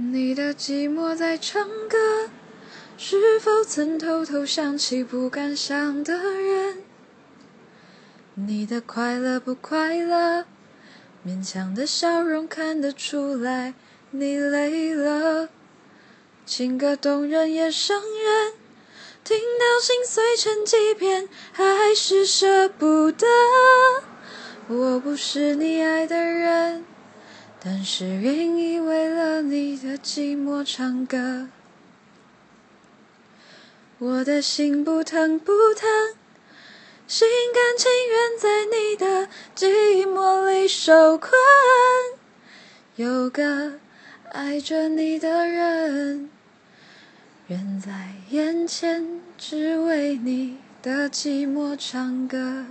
[0.00, 2.30] 你的寂寞在唱歌，
[2.96, 6.84] 是否曾偷偷想起不敢想的人？
[8.34, 10.44] 你的快乐不快乐？
[11.26, 13.74] 勉强的笑容看得出来，
[14.12, 15.48] 你累了。
[16.46, 18.52] 情歌动人也伤人，
[19.24, 23.26] 听到心碎成几片，还是舍不得。
[24.68, 26.47] 我不是你爱的人。
[27.60, 31.48] 但是愿意为了你的寂寞唱歌，
[33.98, 35.88] 我的心不疼不疼，
[37.08, 41.32] 心甘情愿在你的寂寞里受困。
[42.94, 43.80] 有个
[44.30, 46.30] 爱着你的人，
[47.48, 52.66] 远在眼前，只为你的寂寞唱歌。